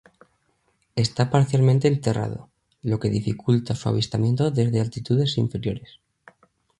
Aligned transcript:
Está 0.95 1.29
parcialmente 1.29 1.87
enterrado, 1.87 2.49
lo 2.81 2.99
que 2.99 3.11
dificulta 3.11 3.75
su 3.75 3.87
avistamiento 3.87 4.49
desde 4.49 4.81
altitudes 4.81 5.37
inferiores. 5.37 5.99